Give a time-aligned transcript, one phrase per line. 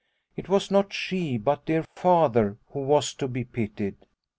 [0.35, 3.97] It was not she but dear Father who was to be pitied.